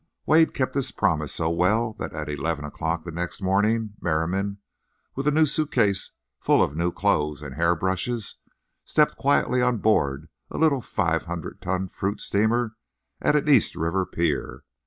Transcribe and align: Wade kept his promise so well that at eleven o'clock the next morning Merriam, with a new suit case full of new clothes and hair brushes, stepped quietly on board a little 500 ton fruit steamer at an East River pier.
Wade 0.25 0.55
kept 0.55 0.73
his 0.73 0.91
promise 0.91 1.31
so 1.31 1.51
well 1.51 1.93
that 1.99 2.11
at 2.11 2.27
eleven 2.27 2.65
o'clock 2.65 3.03
the 3.03 3.11
next 3.11 3.39
morning 3.39 3.93
Merriam, 4.01 4.57
with 5.15 5.27
a 5.27 5.31
new 5.31 5.45
suit 5.45 5.71
case 5.71 6.09
full 6.39 6.63
of 6.63 6.75
new 6.75 6.91
clothes 6.91 7.43
and 7.43 7.53
hair 7.53 7.75
brushes, 7.75 8.37
stepped 8.83 9.15
quietly 9.15 9.61
on 9.61 9.77
board 9.77 10.27
a 10.49 10.57
little 10.57 10.81
500 10.81 11.61
ton 11.61 11.87
fruit 11.87 12.19
steamer 12.19 12.73
at 13.21 13.35
an 13.35 13.47
East 13.47 13.75
River 13.75 14.07
pier. 14.07 14.63